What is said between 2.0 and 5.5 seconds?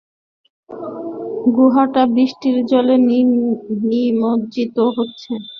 বৃষ্টির জলে নিমজ্জিত হচ্ছে।